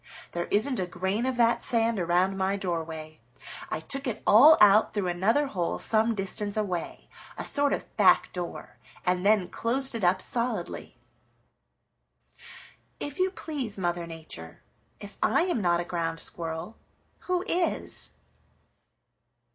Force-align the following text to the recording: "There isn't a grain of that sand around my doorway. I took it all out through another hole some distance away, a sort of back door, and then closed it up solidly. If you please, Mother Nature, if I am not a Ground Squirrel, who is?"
"There 0.31 0.47
isn't 0.47 0.79
a 0.79 0.87
grain 0.87 1.27
of 1.27 1.37
that 1.37 1.63
sand 1.63 1.99
around 1.99 2.35
my 2.35 2.57
doorway. 2.57 3.19
I 3.69 3.81
took 3.81 4.07
it 4.07 4.23
all 4.25 4.57
out 4.59 4.95
through 4.95 5.09
another 5.09 5.45
hole 5.45 5.77
some 5.77 6.15
distance 6.15 6.57
away, 6.57 7.07
a 7.37 7.45
sort 7.45 7.71
of 7.71 7.95
back 7.97 8.33
door, 8.33 8.77
and 9.05 9.23
then 9.23 9.47
closed 9.47 9.93
it 9.93 10.03
up 10.03 10.19
solidly. 10.19 10.97
If 12.99 13.19
you 13.19 13.29
please, 13.29 13.77
Mother 13.77 14.07
Nature, 14.07 14.63
if 14.99 15.19
I 15.21 15.43
am 15.43 15.61
not 15.61 15.79
a 15.79 15.85
Ground 15.85 16.19
Squirrel, 16.19 16.77
who 17.27 17.43
is?" 17.47 18.13